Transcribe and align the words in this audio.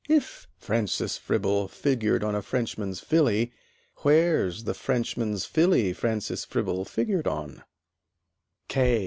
If 0.09 0.47
Francis 0.57 1.19
Fribble 1.19 1.67
figured 1.67 2.23
on 2.23 2.33
a 2.33 2.41
Frenchman's 2.41 3.01
Filly, 3.01 3.53
Where's 3.97 4.63
the 4.63 4.73
Frenchman's 4.73 5.45
Filly 5.45 5.93
Francis 5.93 6.43
Fribble 6.43 6.85
figured 6.85 7.27
on? 7.27 7.63